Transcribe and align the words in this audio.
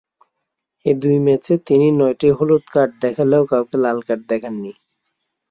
এ 0.85 0.91
দুই 1.01 1.17
ম্যাচে 1.25 1.53
তিনি 1.67 1.87
নয়টি 1.99 2.27
হলুদ 2.37 2.63
কার্ড 2.73 2.91
দেখালেও 3.03 3.43
কাউকে 3.51 3.75
লাল 3.83 3.97
কার্ড 4.07 4.21
দেখাননি। 4.31 4.71